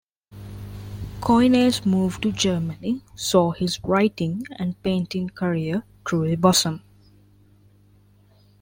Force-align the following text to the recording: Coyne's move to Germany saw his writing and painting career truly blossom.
Coyne's 1.21 1.85
move 1.85 2.19
to 2.21 2.31
Germany 2.31 3.03
saw 3.15 3.51
his 3.51 3.79
writing 3.83 4.41
and 4.57 4.81
painting 4.81 5.29
career 5.29 5.83
truly 6.03 6.35
blossom. 6.35 6.81